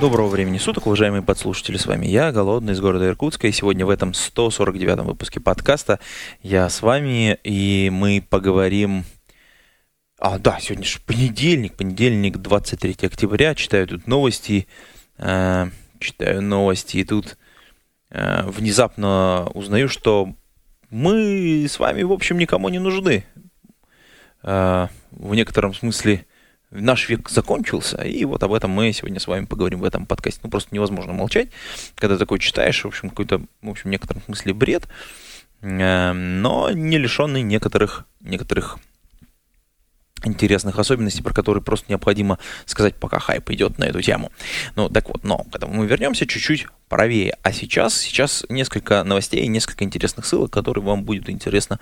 [0.00, 3.90] Доброго времени суток, уважаемые подслушатели, с вами я, Голодный, из города Иркутска, и сегодня в
[3.90, 5.98] этом 149-м выпуске подкаста
[6.40, 9.04] я с вами, и мы поговорим...
[10.20, 14.68] А, да, сегодня же понедельник, понедельник, 23 октября, читаю тут новости,
[15.16, 15.66] э,
[15.98, 17.36] читаю новости, и тут
[18.10, 20.32] э, внезапно узнаю, что
[20.90, 23.24] мы с вами, в общем, никому не нужны.
[24.44, 26.24] Э, в некотором смысле
[26.70, 30.40] наш век закончился, и вот об этом мы сегодня с вами поговорим в этом подкасте.
[30.42, 31.48] Ну, просто невозможно молчать,
[31.94, 34.88] когда такое читаешь, в общем, какой-то, в общем, в некотором смысле бред,
[35.62, 38.78] э, но не лишенный некоторых, некоторых
[40.26, 44.32] интересных особенностей, про которые просто необходимо сказать, пока хайп идет на эту тему.
[44.76, 47.36] Ну, так вот, но когда мы вернемся чуть-чуть правее.
[47.42, 51.78] А сейчас, сейчас несколько новостей, несколько интересных ссылок, которые вам будет интересно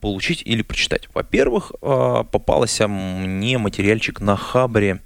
[0.00, 1.08] получить или прочитать.
[1.14, 5.00] Во-первых, а, попался мне материальчик на Хабре,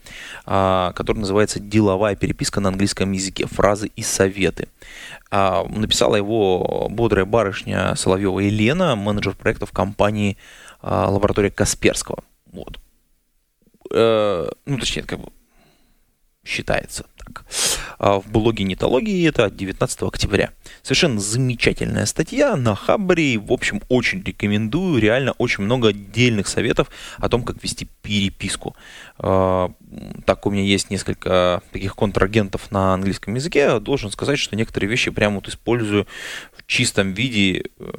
[0.44, 3.46] а, который называется «Деловая переписка на английском языке.
[3.46, 4.68] Фразы и советы».
[5.30, 10.36] А, написала его бодрая барышня Соловьева Елена, менеджер проектов компании
[10.82, 12.22] лаборатория Касперского.
[12.54, 12.80] Вот.
[13.92, 15.30] Э, ну, точнее, как бы
[16.44, 17.44] считается так.
[17.98, 20.50] А в блоге Нетологии это от 19 октября.
[20.82, 23.38] Совершенно замечательная статья на Хабре.
[23.38, 25.00] В общем, очень рекомендую.
[25.00, 28.76] Реально очень много отдельных советов о том, как вести переписку.
[29.18, 29.72] А,
[30.26, 33.80] так у меня есть несколько таких контрагентов на английском языке.
[33.80, 36.06] Должен сказать, что некоторые вещи прямо вот использую
[36.56, 37.92] в чистом виде э,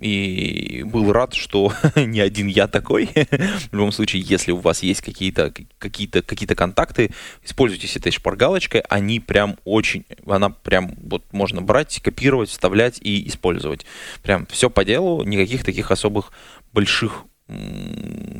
[0.00, 3.06] и был рад, что не один я такой.
[3.06, 7.10] В любом случае, если у вас есть какие-то какие-то какие-то контакты,
[7.44, 13.84] используйтесь этой шпаргалочкой, они прям очень, она прям вот можно брать, копировать, вставлять и использовать.
[14.22, 16.32] Прям все по делу, никаких таких особых
[16.72, 17.24] больших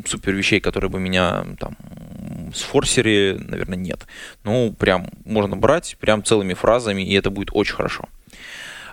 [0.06, 1.76] супер вещей, которые бы меня там
[2.54, 4.06] сфорсили, наверное, нет.
[4.44, 8.08] Ну, прям можно брать прям целыми фразами, и это будет очень хорошо.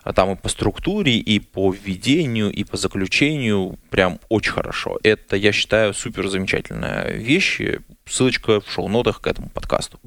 [0.07, 4.97] А там и по структуре, и по введению, и по заключению прям очень хорошо.
[5.03, 7.59] Это, я считаю, супер замечательная вещь.
[8.05, 9.99] Ссылочка в шоу-нотах к этому подкасту.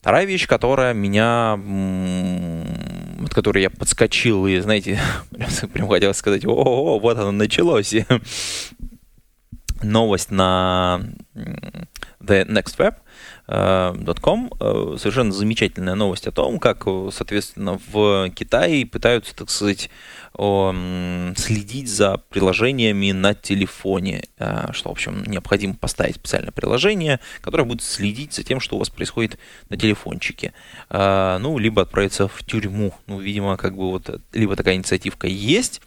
[0.00, 1.54] Вторая вещь, которая меня,
[3.24, 5.00] от которой я подскочил, и, знаете,
[5.72, 7.92] прям, хотелось сказать, о, вот оно началось.
[9.82, 11.00] Новость на
[12.20, 12.94] The Next Web
[13.46, 19.90] .com э, совершенно замечательная новость о том, как, соответственно, в Китае пытаются, так сказать,
[20.36, 27.82] следить за приложениями на телефоне, э, что, в общем, необходимо поставить специальное приложение, которое будет
[27.82, 29.38] следить за тем, что у вас происходит
[29.70, 30.52] на телефончике.
[30.90, 32.92] Э, ну, либо отправиться в тюрьму.
[33.06, 35.80] Ну, видимо, как бы вот, либо такая инициативка есть,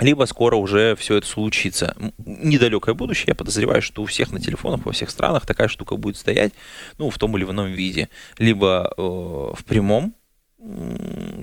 [0.00, 1.96] либо скоро уже все это случится.
[2.18, 6.16] Недалекое будущее, я подозреваю, что у всех на телефонах во всех странах такая штука будет
[6.16, 6.52] стоять,
[6.98, 8.08] ну, в том или ином виде.
[8.38, 10.14] Либо э, в прямом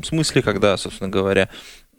[0.04, 1.50] смысле, когда, собственно говоря,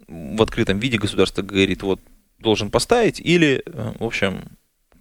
[0.06, 2.00] в открытом виде государство говорит, вот,
[2.38, 4.44] должен поставить, или, э, в общем,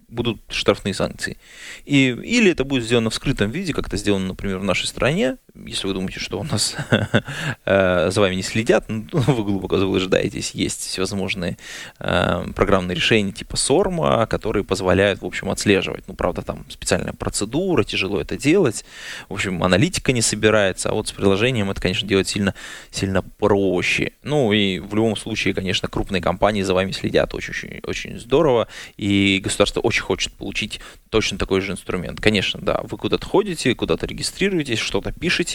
[0.08, 1.36] будут штрафные санкции.
[1.84, 5.36] И, или это будет сделано в скрытом виде, как это сделано, например, в нашей стране.
[5.66, 6.76] Если вы думаете, что у нас
[7.64, 10.52] э, за вами не следят, ну, вы глубоко заблуждаетесь.
[10.52, 11.56] Есть всевозможные
[11.98, 16.04] э, программные решения типа SORMA, которые позволяют, в общем, отслеживать.
[16.06, 18.84] Ну, правда, там специальная процедура, тяжело это делать.
[19.28, 22.54] В общем, аналитика не собирается, а вот с приложением это, конечно, делать сильно,
[22.90, 24.12] сильно проще.
[24.22, 29.40] Ну, и в любом случае, конечно, крупные компании за вами следят очень, очень, здорово, и
[29.42, 30.80] государство очень хочет получить
[31.10, 32.20] точно такой же инструмент.
[32.20, 35.47] Конечно, да, вы куда-то ходите, куда-то регистрируетесь, что-то пишете,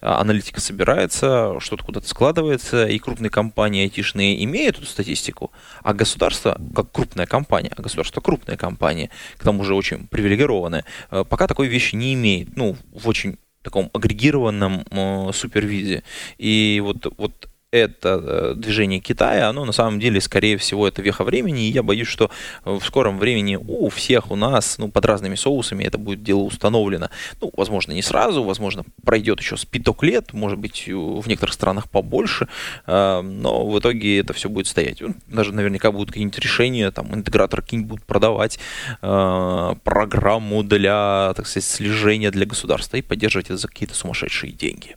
[0.00, 5.52] а, аналитика собирается, что-то куда-то складывается, и крупные компании айтишные имеют эту статистику,
[5.82, 11.24] а государство, как крупная компания, а государство крупная компания, к тому же очень привилегированная, э,
[11.28, 16.02] пока такой вещи не имеет, ну, в очень таком агрегированном э, супервизе.
[16.38, 21.24] И вот, вот это э, движение Китая, оно на самом деле, скорее всего, это веха
[21.24, 22.30] времени, и я боюсь, что
[22.64, 27.10] в скором времени у всех у нас, ну, под разными соусами это будет дело установлено.
[27.40, 29.66] Ну, возможно, не сразу, возможно, пройдет еще с
[30.02, 32.48] лет, может быть, в некоторых странах побольше,
[32.86, 35.02] э, но в итоге это все будет стоять.
[35.26, 38.58] Даже наверняка будут какие-нибудь решения, там, интеграторы какие-нибудь будут продавать
[39.02, 44.96] э, программу для, так сказать, слежения для государства и поддерживать это за какие-то сумасшедшие деньги.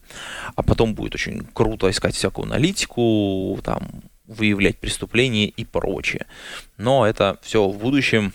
[0.56, 6.26] А потом будет очень круто искать всякую аналитику, там, выявлять преступления и прочее.
[6.78, 8.34] Но это все в будущем,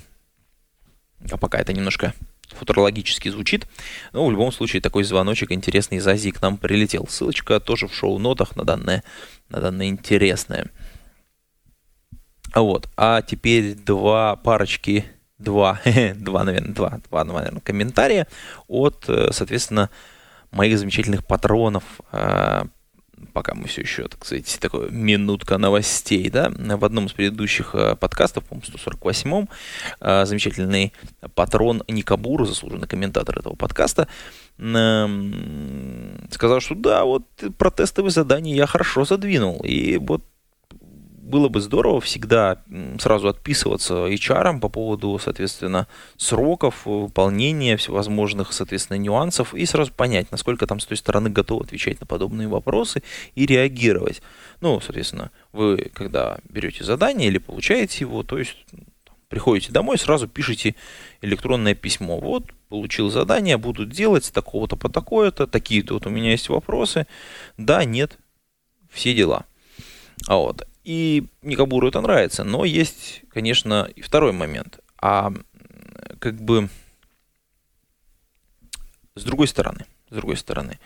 [1.30, 2.12] а пока это немножко
[2.48, 3.66] футурологически звучит.
[4.12, 7.06] Но в любом случае такой звоночек интересный из Азии к нам прилетел.
[7.08, 9.04] Ссылочка тоже в шоу-нотах на данное,
[9.48, 10.66] на данное интересное.
[12.54, 12.88] Вот.
[12.96, 15.04] А теперь два парочки,
[15.38, 15.80] два,
[16.16, 18.26] два, наверное, два, два, наверное, комментария
[18.66, 19.90] от, э, соответственно,
[20.50, 22.64] моих замечательных патронов э,
[23.32, 27.96] пока мы все еще, так сказать, такое минутка новостей, да, в одном из предыдущих э,
[27.96, 29.48] подкастов, по-моему, 148-м,
[30.00, 30.92] э, замечательный
[31.34, 34.08] патрон Никабуру, заслуженный комментатор этого подкаста,
[34.56, 37.24] сказал, что да, вот
[37.58, 40.22] про тестовые задания я хорошо задвинул, и вот
[41.26, 42.62] было бы здорово всегда
[43.00, 50.66] сразу отписываться HR по поводу, соответственно, сроков выполнения всевозможных, соответственно, нюансов и сразу понять, насколько
[50.66, 53.02] там с той стороны готовы отвечать на подобные вопросы
[53.34, 54.22] и реагировать.
[54.60, 58.56] Ну, соответственно, вы, когда берете задание или получаете его, то есть
[59.28, 60.76] приходите домой, сразу пишите
[61.22, 62.20] электронное письмо.
[62.20, 67.08] Вот, получил задание, буду делать такого-то по такое-то, такие-то вот у меня есть вопросы.
[67.56, 68.16] Да, нет,
[68.92, 69.44] все дела.
[70.28, 70.66] А вот.
[70.86, 74.78] И Никабуру это нравится, но есть, конечно, и второй момент.
[75.02, 75.32] А
[76.20, 76.68] как бы
[79.16, 80.78] с другой стороны, с другой стороны,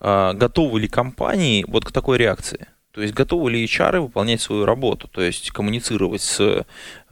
[0.00, 2.66] а, готовы ли компании вот к такой реакции?
[2.90, 6.66] То есть готовы ли HR выполнять свою работу, то есть коммуницировать с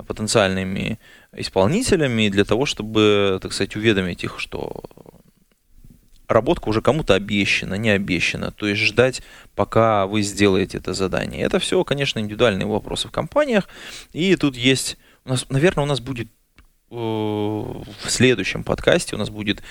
[0.07, 0.99] потенциальными
[1.33, 4.85] исполнителями для того, чтобы, так сказать, уведомить их, что
[6.29, 8.51] работка уже кому-то обещана, не обещана.
[8.51, 9.23] То есть ждать,
[9.55, 11.43] пока вы сделаете это задание.
[11.43, 13.69] Это все, конечно, индивидуальные вопросы в компаниях.
[14.13, 16.29] И тут есть, у нас, наверное, у нас будет
[16.91, 19.63] э, в следующем подкасте у нас будет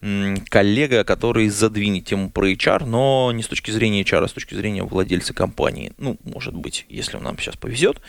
[0.00, 4.54] коллега, который задвинет тему про HR, но не с точки зрения HR, а с точки
[4.54, 5.92] зрения владельца компании.
[5.98, 8.00] Ну, может быть, если нам сейчас повезет.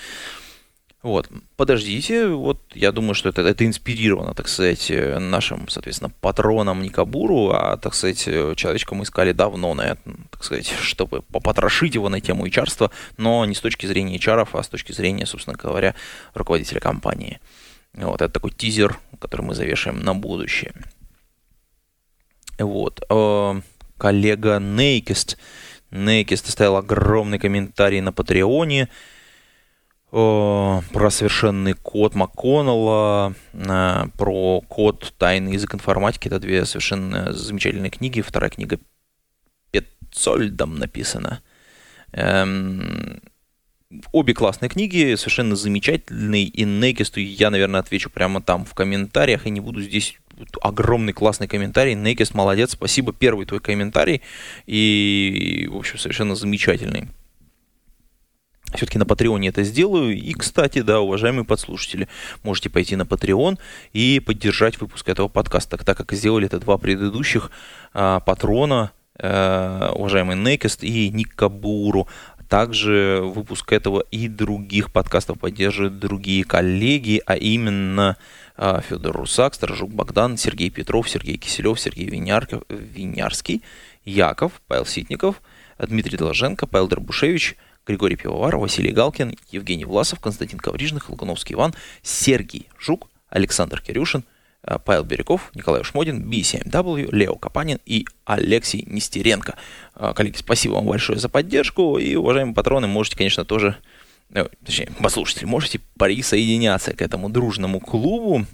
[1.02, 7.52] Вот, подождите, вот я думаю, что это, это инспирировано, так сказать, нашим, соответственно, патроном Никабуру,
[7.52, 8.22] а, так сказать,
[8.58, 13.46] человечка мы искали давно, на это, так сказать, чтобы попотрошить его на тему HR, но
[13.46, 15.96] не с точки зрения HR, а с точки зрения, собственно говоря,
[16.34, 17.40] руководителя компании.
[17.94, 20.74] Вот, это такой тизер, который мы завешаем на будущее.
[22.58, 23.62] Вот, э,
[23.98, 25.38] коллега Нейкест,
[25.92, 28.90] Нейкест оставил огромный комментарий на Патреоне,
[30.12, 36.28] про совершенный код МакКоннелла, э, про код «Тайный язык информатики».
[36.28, 38.22] Это две совершенно замечательные книги.
[38.22, 38.80] Вторая книга
[39.72, 41.42] Петцольдом написана.
[42.12, 43.22] Эм,
[44.12, 46.46] обе классные книги, совершенно замечательные.
[46.46, 49.46] И Некесту я, наверное, отвечу прямо там в комментариях.
[49.46, 50.18] И не буду здесь
[50.62, 51.94] огромный классный комментарий.
[51.94, 53.14] Некест, молодец, спасибо.
[53.14, 54.22] Первый твой комментарий.
[54.66, 57.10] И, в общем, совершенно замечательный
[58.76, 60.16] все-таки на Патреоне это сделаю.
[60.16, 62.08] И, кстати, да, уважаемые подслушатели,
[62.44, 63.58] можете пойти на Patreon
[63.94, 67.52] и поддержать выпуск этого подкаста, так, как сделали это два предыдущих
[67.94, 72.08] а, патрона, а, уважаемый Некест и Ник Кабуру.
[72.48, 78.18] Также выпуск этого и других подкастов поддерживают другие коллеги, а именно
[78.58, 83.62] а, Федор Русак, Сторожук Богдан, Сергей Петров, Сергей Киселев, Сергей Винярков, Винярский,
[84.04, 85.42] Яков, Павел Ситников,
[85.78, 87.56] Дмитрий Долженко, Павел Дробушевич–
[87.90, 94.24] Григорий Пивовар, Василий Галкин, Евгений Власов, Константин Коврижных, Лугуновский Иван, Сергей Жук, Александр Кирюшин,
[94.62, 99.56] э, Павел Бирюков, Николай Шмодин, B7W, Лео Капанин и Алексей Нестеренко.
[99.96, 101.98] Э, коллеги, спасибо вам большое за поддержку.
[101.98, 103.76] И, уважаемые патроны, можете, конечно, тоже,
[104.36, 108.46] э, точнее, послушатели, можете присоединяться к этому дружному клубу.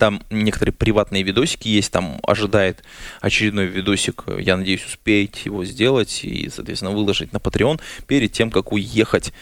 [0.00, 2.82] Там некоторые приватные видосики есть, там ожидает
[3.20, 8.72] очередной видосик, я надеюсь, успеете его сделать и, соответственно, выложить на Patreon перед тем, как
[8.72, 9.34] уехать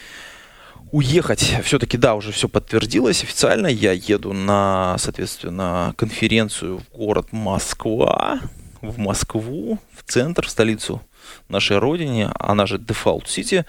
[0.91, 1.55] уехать.
[1.63, 3.69] Все-таки, да, уже все подтвердилось официально.
[3.69, 8.41] Я еду на, соответственно, конференцию в город Москва,
[8.81, 11.03] в Москву, в центр, в столицу
[11.49, 13.65] нашей родине, она же Default City.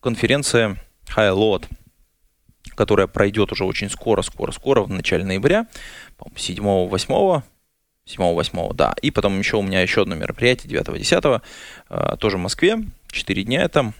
[0.00, 0.76] Конференция
[1.14, 1.66] High Load–
[2.80, 5.66] которая пройдет уже очень скоро, скоро, скоро, в начале ноября,
[6.18, 7.42] 7-8,
[8.06, 8.94] 7-8, да.
[9.02, 11.42] И потом еще у меня еще одно мероприятие, 9-10,
[11.90, 12.78] э, тоже в Москве,
[13.10, 13.92] 4 дня там,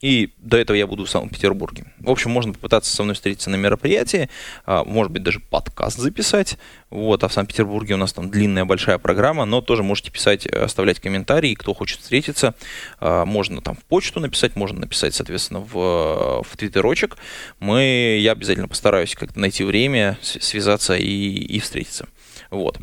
[0.00, 1.84] и до этого я буду в Санкт-Петербурге.
[1.98, 4.28] В общем, можно попытаться со мной встретиться на мероприятии,
[4.64, 6.58] а, может быть, даже подкаст записать.
[6.90, 11.00] Вот, а в Санкт-Петербурге у нас там длинная большая программа, но тоже можете писать, оставлять
[11.00, 12.54] комментарии, кто хочет встретиться.
[13.00, 17.16] А, можно там в почту написать, можно написать, соответственно, в, в твиттерочек.
[17.58, 22.06] Мы, я обязательно постараюсь как-то найти время, связаться и, и встретиться.
[22.50, 22.78] Вот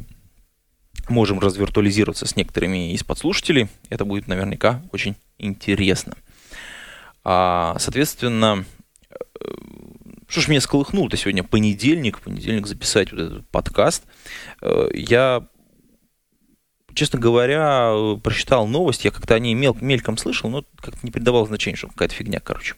[1.09, 3.67] можем развиртуализироваться с некоторыми из подслушателей.
[3.89, 6.15] Это будет наверняка очень интересно.
[7.23, 8.65] А, соответственно,
[9.09, 9.15] э,
[10.27, 14.03] что ж меня сколыхнул-то сегодня понедельник, понедельник записать вот этот подкаст.
[14.61, 15.47] Э, я,
[16.93, 21.47] честно говоря, прочитал новость, я как-то о ней мел, мельком слышал, но как-то не придавал
[21.47, 22.75] значения, что какая-то фигня, короче.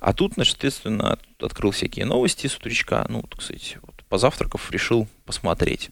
[0.00, 5.08] А тут, значит, соответственно, открыл всякие новости с утречка, ну, вот, кстати, вот, позавтракав, решил
[5.24, 5.90] посмотреть.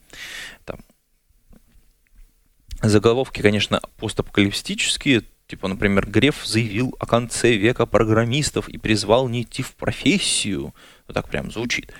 [0.65, 0.81] Там.
[2.83, 9.63] Заголовки, конечно, постапокалиптические, Типа, например, Греф заявил о конце века программистов и призвал не идти
[9.63, 10.75] в профессию.
[11.07, 11.93] Вот так прям звучит.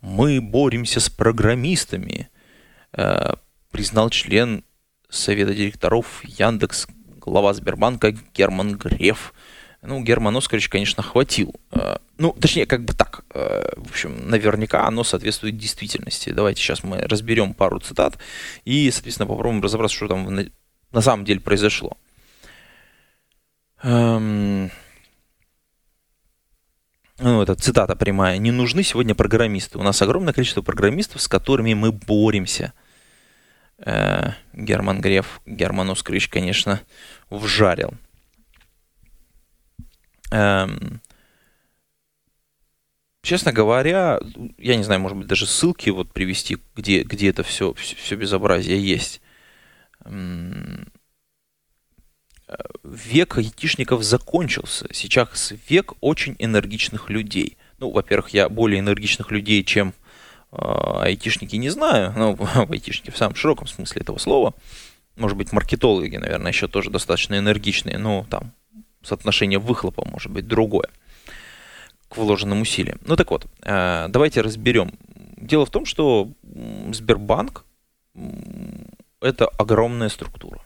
[0.00, 2.28] Мы боремся с программистами,
[2.92, 3.34] э,
[3.70, 4.64] признал член
[5.10, 6.86] Совета директоров Яндекс,
[7.16, 9.32] глава Сбербанка Герман Греф.
[9.80, 11.54] Ну, Герман Оскарович, конечно, хватил.
[11.70, 13.24] Э, ну, точнее, как бы так.
[13.32, 16.30] Э, в общем, наверняка оно соответствует действительности.
[16.30, 18.18] Давайте сейчас мы разберем пару цитат
[18.64, 20.50] и, соответственно, попробуем разобраться, что там
[20.90, 21.96] на, самом деле произошло.
[23.82, 24.70] Эм,
[27.18, 28.38] ну, это цитата прямая.
[28.38, 29.78] Не нужны сегодня программисты.
[29.78, 32.72] У нас огромное количество программистов, с которыми мы боремся.
[33.78, 36.80] Э, Герман Греф, Герман Оскрыч, конечно,
[37.30, 37.94] вжарил.
[40.30, 41.00] Эм,
[43.22, 44.20] честно говоря,
[44.58, 48.16] я не знаю, может быть, даже ссылки вот привести, где, где это все, все, все
[48.16, 49.20] безобразие есть.
[52.84, 54.86] Век айтишников закончился.
[54.92, 57.56] Сейчас век очень энергичных людей.
[57.78, 59.94] Ну, во-первых, я более энергичных людей, чем
[60.52, 62.12] э, айтишники, не знаю.
[62.16, 62.38] Ну,
[62.70, 64.54] айтишники в самом широком смысле этого слова.
[65.16, 67.98] Может быть, маркетологи, наверное, еще тоже достаточно энергичные.
[67.98, 68.52] Но там
[69.02, 70.88] соотношение выхлопа может быть другое
[72.08, 72.98] к вложенным усилиям.
[73.04, 74.92] Ну так вот, э, давайте разберем.
[75.36, 76.30] Дело в том, что
[76.92, 77.64] Сбербанк
[79.20, 80.60] это огромная структура.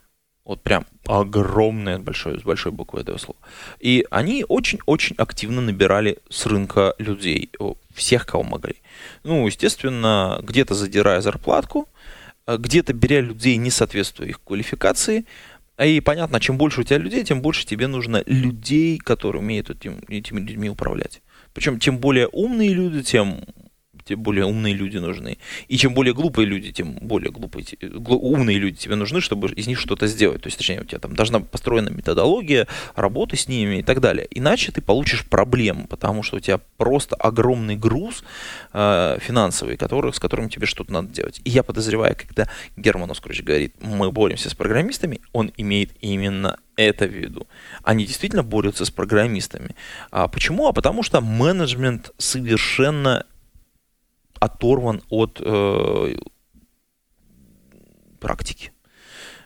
[0.45, 3.39] Вот прям огромное, большое, с большой буквы этого слова.
[3.79, 7.51] И они очень-очень активно набирали с рынка людей,
[7.95, 8.77] всех, кого могли.
[9.23, 11.89] Ну, естественно, где-то задирая зарплатку,
[12.45, 15.27] а где-то беря людей, не соответствуя их квалификации.
[15.83, 20.01] И понятно, чем больше у тебя людей, тем больше тебе нужно людей, которые умеют этим,
[20.09, 21.23] этими людьми управлять.
[21.55, 23.45] Причем, чем более умные люди, тем
[24.05, 25.39] тем более умные люди нужны.
[25.69, 29.67] И чем более глупые люди, тем более глупые, глу, умные люди тебе нужны, чтобы из
[29.67, 30.43] них что-то сделать.
[30.43, 34.27] То есть, точнее, у тебя там должна построена методология работы с ними и так далее.
[34.31, 38.25] Иначе ты получишь проблему, потому что у тебя просто огромный груз
[38.73, 41.41] э, финансовый, который, с которым тебе что-то надо делать.
[41.45, 47.07] И я подозреваю, когда Герман Оскарович говорит, мы боремся с программистами, он имеет именно это
[47.07, 47.47] в виду.
[47.83, 49.75] Они действительно борются с программистами.
[50.11, 50.67] А почему?
[50.67, 53.27] А потому что менеджмент совершенно
[54.43, 56.17] оторван от э,
[58.19, 58.73] практики.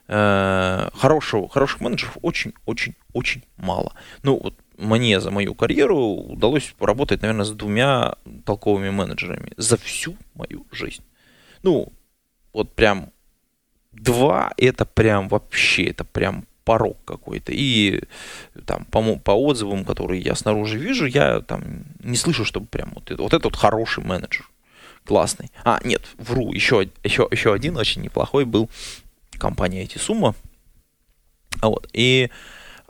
[0.08, 3.92] Э, хорошего, хороших менеджеров очень-очень-очень мало.
[4.22, 8.14] Ну, вот мне за мою карьеру удалось поработать, наверное, с двумя
[8.46, 11.02] толковыми менеджерами за всю мою жизнь.
[11.62, 11.92] Ну,
[12.54, 13.10] вот прям
[13.92, 17.52] два, это прям вообще, это прям порог какой-то.
[17.52, 18.00] И
[18.64, 23.10] там по, по отзывам, которые я снаружи вижу, я там не слышу, чтобы прям вот,
[23.18, 24.46] вот этот хороший менеджер
[25.06, 25.50] классный.
[25.64, 28.68] А, нет, вру, еще, еще, еще один очень неплохой был
[29.38, 30.34] компания эти сумма.
[31.62, 31.88] Вот.
[31.92, 32.30] И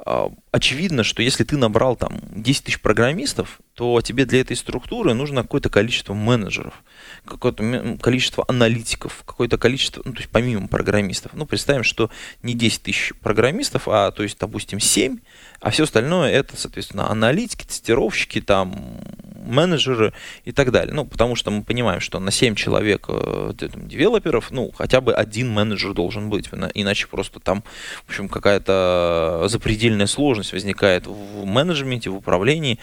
[0.04, 5.12] э, очевидно, что если ты набрал там 10 тысяч программистов, то тебе для этой структуры
[5.12, 6.82] нужно какое-то количество менеджеров,
[7.26, 11.32] какое-то количество аналитиков, какое-то количество, ну, то есть помимо программистов.
[11.34, 12.10] Ну, представим, что
[12.42, 15.18] не 10 тысяч программистов, а, то есть, допустим, 7,
[15.60, 18.98] а все остальное это, соответственно, аналитики, тестировщики, там,
[19.46, 20.12] менеджеры
[20.44, 20.94] и так далее.
[20.94, 25.50] Ну, потому что мы понимаем, что на 7 человек э, девелоперов, ну, хотя бы один
[25.50, 27.62] менеджер должен быть, иначе просто там,
[28.06, 32.78] в общем, какая-то запредельная сложность возникает в менеджменте, в управлении.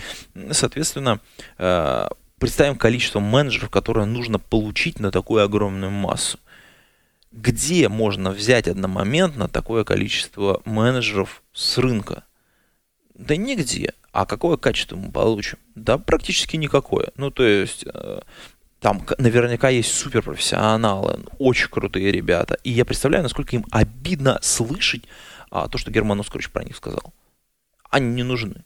[0.51, 1.19] Соответственно,
[1.57, 2.07] э,
[2.39, 6.39] представим количество менеджеров, которое нужно получить на такую огромную массу.
[7.31, 12.23] Где можно взять одномоментно такое количество менеджеров с рынка?
[13.15, 13.93] Да нигде.
[14.11, 15.57] А какое качество мы получим?
[15.73, 17.11] Да практически никакое.
[17.15, 18.21] Ну, то есть, э,
[18.79, 22.57] там наверняка есть суперпрофессионалы, очень крутые ребята.
[22.63, 25.03] И я представляю, насколько им обидно слышать
[25.49, 27.13] а, то, что Герман Оскарович про них сказал.
[27.93, 28.65] Они не нужны.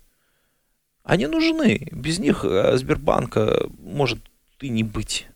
[1.04, 1.90] Они нужны.
[1.92, 4.20] Без них э, Сбербанка может
[4.62, 5.28] и не быть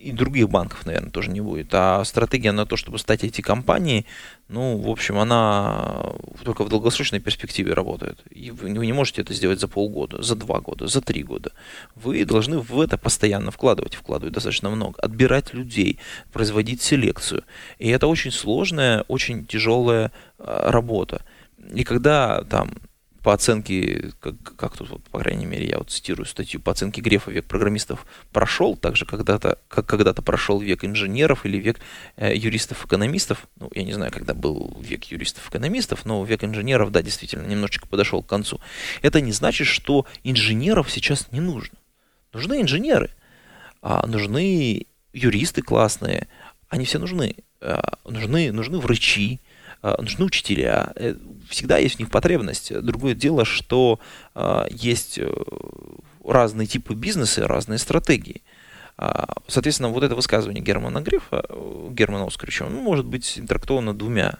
[0.00, 1.68] и других банков, наверное, тоже не будет.
[1.72, 4.06] А стратегия на то, чтобы стать эти компании,
[4.48, 8.22] ну, в общем, она только в долгосрочной перспективе работает.
[8.30, 11.52] И вы не можете это сделать за полгода, за два года, за три года.
[11.94, 15.98] Вы должны в это постоянно вкладывать, вкладывать достаточно много, отбирать людей,
[16.32, 17.44] производить селекцию.
[17.78, 21.22] И это очень сложная, очень тяжелая а, работа.
[21.72, 22.70] И когда там
[23.22, 27.02] по оценке, как, как тут, вот, по крайней мере, я вот цитирую статью, по оценке
[27.02, 31.80] Грефа век программистов прошел, так же когда-то, как когда-то прошел век инженеров или век
[32.16, 33.46] э, юристов-экономистов.
[33.56, 38.22] Ну, я не знаю, когда был век юристов-экономистов, но век инженеров, да, действительно, немножечко подошел
[38.22, 38.60] к концу.
[39.02, 41.76] Это не значит, что инженеров сейчас не нужно.
[42.32, 43.10] Нужны инженеры,
[43.82, 46.26] а нужны юристы классные,
[46.68, 47.36] они все нужны.
[47.60, 49.40] А, нужны, нужны врачи,
[49.82, 50.92] нужны учителя.
[50.96, 51.14] Э,
[51.48, 52.72] всегда есть в них потребность.
[52.82, 53.98] Другое дело, что
[54.34, 55.32] а, есть э,
[56.24, 58.42] разные типы бизнеса, разные стратегии.
[59.48, 64.38] Соответственно, вот это высказывание Германа Грефа, э, Германа Оскаровича, ну, может быть интерактовано двумя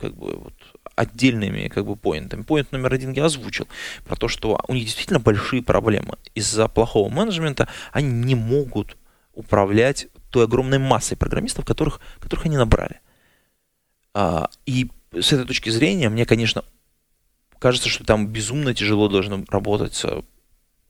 [0.00, 0.54] как бы вот
[0.96, 2.42] отдельными как бы поинтами.
[2.42, 3.68] Поинт номер один я озвучил,
[4.04, 6.16] про то, что у них действительно большие проблемы.
[6.34, 8.96] Из-за плохого менеджмента они не могут
[9.34, 13.00] управлять той огромной массой программистов, которых, которых они набрали.
[14.14, 16.64] А, и с этой точки зрения мне, конечно,
[17.58, 20.22] кажется, что там безумно тяжело должно работать с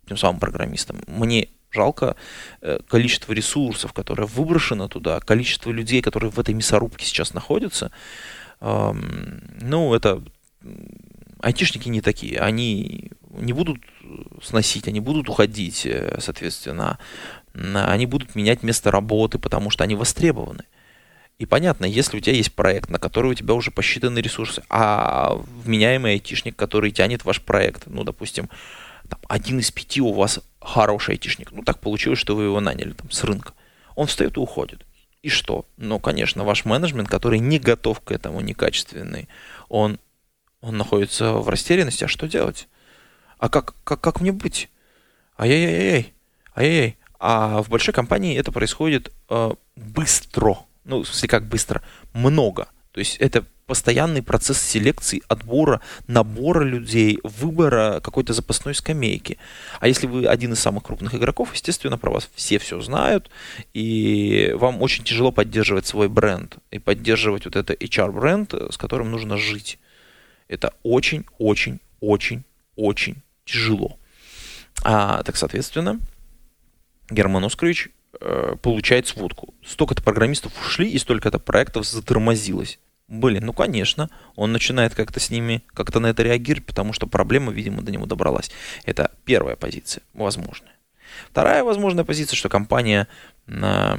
[0.07, 1.01] тем самым программистом.
[1.07, 2.17] Мне жалко
[2.61, 7.93] э, количество ресурсов, которое выброшено туда, количество людей, которые в этой мясорубке сейчас находятся.
[8.61, 10.23] Ну, это
[11.41, 12.41] айтишники не такие.
[12.41, 13.79] Они не будут
[14.43, 16.99] сносить, они будут уходить, э, соответственно.
[17.55, 20.65] Они будут менять место работы, потому что они востребованы.
[21.41, 25.41] И понятно, если у тебя есть проект, на который у тебя уже посчитаны ресурсы, а
[25.65, 28.51] вменяемый айтишник, который тянет ваш проект, ну, допустим,
[29.09, 32.93] там, один из пяти у вас хороший айтишник, ну, так получилось, что вы его наняли
[32.93, 33.55] там, с рынка,
[33.97, 34.85] он встает и уходит.
[35.23, 35.65] И что?
[35.79, 39.27] Ну, конечно, ваш менеджмент, который не готов к этому, некачественный,
[39.71, 39.99] он,
[40.61, 42.05] он находится в растерянности.
[42.05, 42.69] А что делать?
[43.39, 44.69] А как, как, как мне быть?
[45.39, 46.13] Ай-яй-яй-яй.
[46.55, 46.99] Ай-яй-яй.
[47.19, 50.59] А в большой компании это происходит э, быстро
[50.91, 51.83] ну, в смысле, как быстро,
[52.13, 52.69] много.
[52.93, 59.39] То есть это постоянный процесс селекции, отбора, набора людей, выбора какой-то запасной скамейки.
[59.79, 63.31] А если вы один из самых крупных игроков, естественно, про вас все все знают,
[63.73, 69.37] и вам очень тяжело поддерживать свой бренд и поддерживать вот это HR-бренд, с которым нужно
[69.37, 69.79] жить.
[70.49, 73.97] Это очень-очень-очень-очень тяжело.
[74.83, 76.01] А, так, соответственно,
[77.09, 79.55] Герман Оскарович э, получает сводку.
[79.65, 82.79] Столько-то программистов ушли, и столько-то проектов затормозилось.
[83.09, 87.53] Блин, ну конечно, он начинает как-то с ними, как-то на это реагировать, потому что проблема,
[87.53, 88.51] видимо, до него добралась.
[88.85, 90.73] Это первая позиция, возможная.
[91.31, 93.09] Вторая возможная позиция, что компания
[93.49, 93.97] э,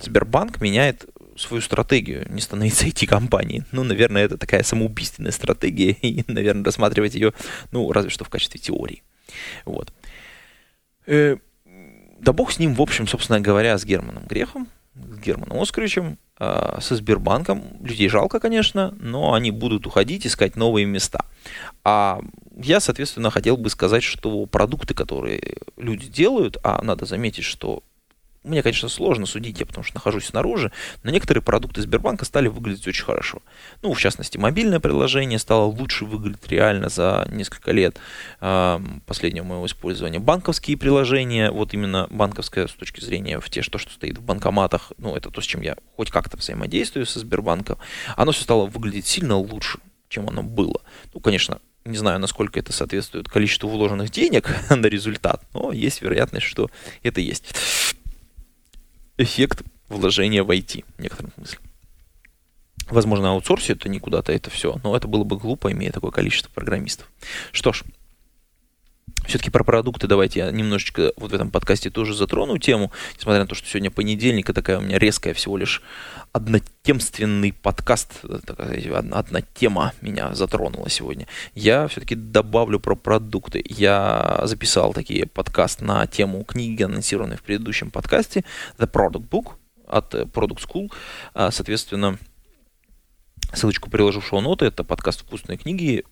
[0.00, 1.04] Сбербанк меняет
[1.36, 3.64] свою стратегию, не становится IT-компанией.
[3.72, 7.32] Ну, наверное, это такая самоубийственная стратегия, и, наверное, рассматривать ее,
[7.72, 9.02] ну, разве что в качестве теории.
[9.64, 9.92] Вот.
[12.20, 16.78] Да бог с ним, в общем, собственно говоря, с Германом Грехом, с Германом Оскаровичем, э,
[16.80, 17.64] со Сбербанком.
[17.82, 21.20] Людей жалко, конечно, но они будут уходить, искать новые места.
[21.84, 22.20] А
[22.56, 27.82] я, соответственно, хотел бы сказать, что продукты, которые люди делают, а надо заметить, что
[28.48, 32.86] мне, конечно, сложно судить, я потому что нахожусь снаружи, но некоторые продукты Сбербанка стали выглядеть
[32.86, 33.42] очень хорошо.
[33.82, 37.98] Ну, в частности, мобильное приложение стало лучше выглядеть реально за несколько лет
[38.40, 40.18] э, последнего моего использования.
[40.18, 44.92] Банковские приложения, вот именно банковское с точки зрения в те, что, что стоит в банкоматах,
[44.98, 47.78] ну, это то, с чем я хоть как-то взаимодействую со Сбербанком,
[48.16, 50.80] оно все стало выглядеть сильно лучше, чем оно было.
[51.14, 56.46] Ну, конечно, не знаю, насколько это соответствует количеству вложенных денег на результат, но есть вероятность,
[56.46, 56.70] что
[57.02, 57.54] это есть
[59.18, 61.58] эффект вложения в IT в некотором смысле.
[62.88, 66.50] Возможно, аутсорсит это не куда-то это все, но это было бы глупо, имея такое количество
[66.50, 67.10] программистов.
[67.52, 67.84] Что ж,
[69.26, 73.46] все-таки про продукты давайте я немножечко вот в этом подкасте тоже затрону тему, несмотря на
[73.46, 75.82] то, что сегодня понедельник, и такая у меня резкая всего лишь
[76.32, 81.26] однотемственный подкаст, такая, одна тема меня затронула сегодня.
[81.54, 83.64] Я все-таки добавлю про продукты.
[83.68, 88.44] Я записал такие подкаст на тему книги, анонсированной в предыдущем подкасте,
[88.78, 89.52] The Product Book
[89.86, 90.92] от Product School.
[91.34, 92.18] А, соответственно,
[93.52, 94.66] Ссылочку приложу в шоу-ноты.
[94.66, 96.04] Это подкаст «Вкусные книги».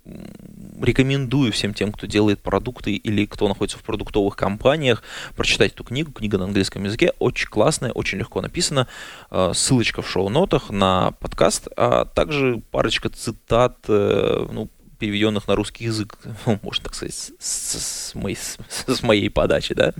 [0.81, 5.03] Рекомендую всем тем, кто делает продукты или кто находится в продуктовых компаниях,
[5.37, 6.13] прочитать эту книгу.
[6.13, 7.13] Книга на английском языке.
[7.19, 8.89] Очень классная, очень легко написана.
[9.31, 11.69] А, ссылочка в шоу-нотах на подкаст.
[11.77, 16.19] А также парочка цитат, э, ну, переведенных на русский язык,
[16.63, 18.39] можно так сказать, с, с, моей,
[18.87, 19.93] с моей подачи, да.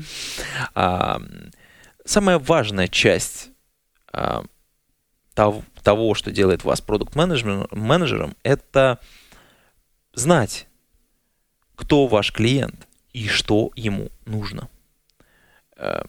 [0.75, 1.21] А,
[2.07, 3.51] самая важная часть
[4.11, 4.45] а,
[5.37, 8.99] того, того, что делает вас продукт-менеджером, это
[10.15, 10.67] знать,
[11.77, 14.69] кто ваш клиент и что ему нужно.
[15.77, 16.03] Э,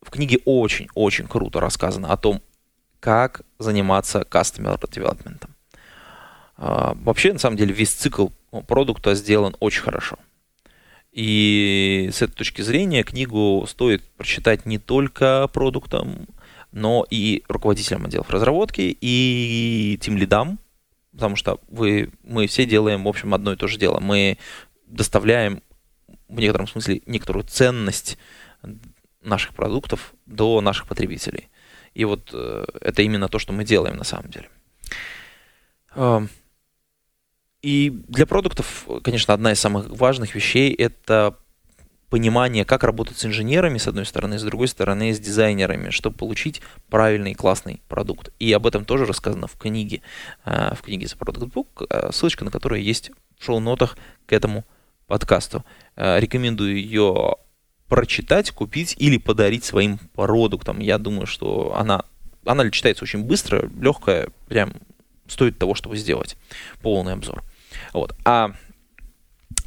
[0.00, 2.40] в книге очень-очень круто рассказано о том,
[2.98, 5.48] как заниматься customer development.
[6.56, 8.28] А, вообще, на самом деле, весь цикл
[8.66, 10.16] продукта сделан очень хорошо.
[11.12, 16.26] И с этой точки зрения книгу стоит прочитать не только продуктам,
[16.72, 20.58] но и руководителям отделов разработки, и тем лидам,
[21.12, 24.00] потому что вы, мы все делаем, в общем, одно и то же дело.
[24.00, 24.38] Мы
[24.86, 25.62] доставляем
[26.28, 28.18] в некотором смысле некоторую ценность
[29.22, 31.48] наших продуктов до наших потребителей.
[31.94, 34.48] И вот э, это именно то, что мы делаем на самом деле.
[35.94, 36.26] Э,
[37.60, 41.36] и для продуктов, конечно, одна из самых важных вещей это
[42.12, 46.60] понимание, как работать с инженерами, с одной стороны, с другой стороны, с дизайнерами, чтобы получить
[46.90, 48.28] правильный классный продукт.
[48.38, 50.02] И об этом тоже рассказано в книге,
[50.44, 53.96] э, в книге The Product Book, э, ссылочка на которую есть в шоу-нотах
[54.26, 54.66] к этому
[55.06, 55.64] подкасту.
[55.96, 57.36] Э, рекомендую ее
[57.88, 60.80] прочитать, купить или подарить своим продуктам.
[60.80, 62.04] Я думаю, что она,
[62.44, 64.74] она читается очень быстро, легкая, прям
[65.28, 66.36] стоит того, чтобы сделать
[66.82, 67.42] полный обзор.
[67.94, 68.14] Вот.
[68.26, 68.52] А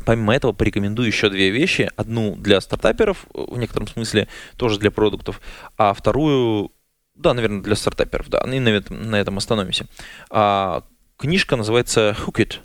[0.05, 1.89] Помимо этого, порекомендую еще две вещи.
[1.95, 5.41] Одну для стартаперов, в некотором смысле, тоже для продуктов,
[5.77, 6.71] а вторую,
[7.15, 9.87] да, наверное, для стартаперов, да, и на этом, на этом остановимся.
[10.29, 10.83] А,
[11.17, 12.59] книжка называется Hooked,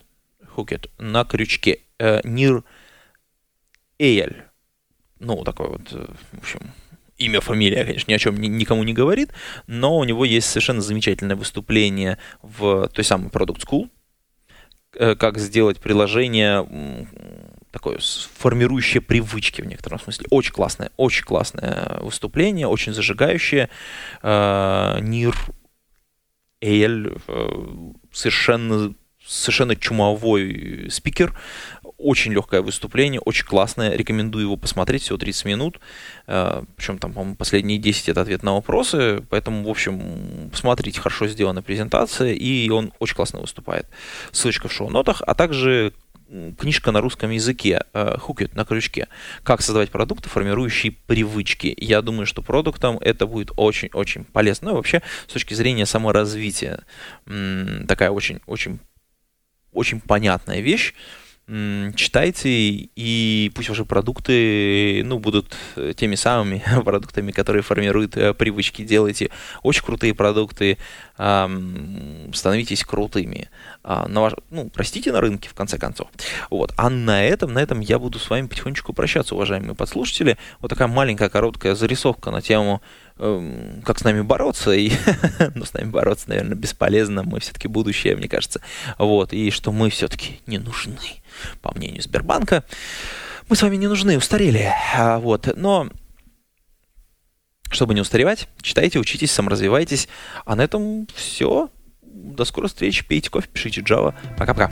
[0.56, 1.80] Hooked на крючке.
[1.98, 2.64] Э, Нир
[3.98, 4.44] Эйль.
[5.18, 6.60] Ну, такой вот, э, в общем,
[7.18, 9.30] имя, фамилия, конечно, ни о чем никому не говорит,
[9.66, 13.99] но у него есть совершенно замечательное выступление в той самой Product School, Э,
[14.92, 17.06] как сделать приложение
[17.70, 17.98] такое
[18.38, 20.26] формирующее привычки в некотором смысле.
[20.30, 23.70] Очень классное, очень классное выступление, очень зажигающее.
[24.22, 25.36] Э, Нир
[26.60, 27.66] Эль э,
[28.12, 31.38] совершенно совершенно чумовой спикер,
[32.00, 33.94] очень легкое выступление, очень классное.
[33.94, 35.80] Рекомендую его посмотреть, всего 30 минут.
[36.26, 39.22] Э, Причем там, по-моему, последние 10 это ответ на вопросы.
[39.30, 43.86] Поэтому, в общем, посмотрите, хорошо сделана презентация, и он очень классно выступает.
[44.32, 45.92] Ссылочка в шоу-нотах, а также
[46.58, 47.82] книжка на русском языке
[48.18, 49.08] «Хукет на крючке.
[49.42, 51.74] Как создавать продукты, формирующие привычки».
[51.76, 54.68] Я думаю, что продуктам это будет очень-очень полезно.
[54.68, 56.84] Ну и вообще, с точки зрения саморазвития,
[57.88, 58.78] такая очень-очень
[59.72, 60.94] очень понятная вещь
[61.96, 68.82] читайте, и пусть ваши продукты ну, будут э, теми самыми продуктами, которые формируют э, привычки.
[68.82, 69.30] Делайте
[69.62, 70.78] очень крутые продукты,
[71.16, 73.50] становитесь крутыми.
[73.82, 76.08] А, на ваш, ну, растите на рынке, в конце концов.
[76.50, 76.72] Вот.
[76.76, 80.38] А на этом, на этом я буду с вами потихонечку прощаться, уважаемые подслушатели.
[80.60, 82.80] Вот такая маленькая короткая зарисовка на тему
[83.84, 84.92] как с нами бороться, и
[85.54, 88.62] ну, с нами бороться, наверное, бесполезно, мы все-таки будущее, мне кажется,
[88.98, 90.98] вот, и что мы все-таки не нужны,
[91.60, 92.64] по мнению Сбербанка,
[93.48, 95.90] мы с вами не нужны, устарели, а, вот, но
[97.70, 100.08] чтобы не устаревать, читайте, учитесь, саморазвивайтесь,
[100.46, 101.68] а на этом все,
[102.02, 104.70] до скорой встречи, пейте кофе, пишите Java, пока-пока.